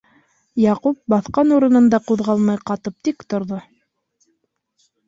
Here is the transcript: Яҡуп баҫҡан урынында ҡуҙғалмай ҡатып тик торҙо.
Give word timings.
Яҡуп 0.61 0.97
баҫҡан 1.13 1.53
урынында 1.59 2.01
ҡуҙғалмай 2.09 2.63
ҡатып 2.73 2.99
тик 3.11 3.31
торҙо. 3.35 3.65